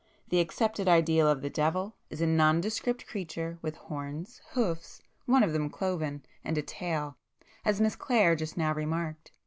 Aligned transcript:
The 0.29 0.39
accepted 0.39 0.87
ideal 0.87 1.29
of 1.29 1.43
the 1.43 1.49
devil 1.51 1.95
is 2.09 2.21
a 2.21 2.25
nondescript 2.25 3.05
creature, 3.05 3.59
with 3.61 3.75
horns, 3.75 4.41
hoofs 4.53 5.03
(one 5.27 5.43
of 5.43 5.53
them 5.53 5.69
cloven) 5.69 6.23
and 6.43 6.57
a 6.57 6.63
tail, 6.63 7.17
as 7.63 7.79
Miss 7.79 7.95
Clare 7.95 8.35
just 8.35 8.57
now 8.57 8.73
remarked. 8.73 9.31